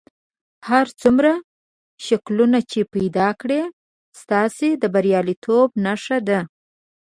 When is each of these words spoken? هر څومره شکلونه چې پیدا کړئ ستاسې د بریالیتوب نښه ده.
هر 0.69 0.85
څومره 1.01 1.31
شکلونه 2.05 2.59
چې 2.71 2.79
پیدا 2.93 3.27
کړئ 3.41 3.61
ستاسې 4.21 4.69
د 4.81 4.83
بریالیتوب 4.93 5.69
نښه 5.85 6.17
ده. 6.27 6.39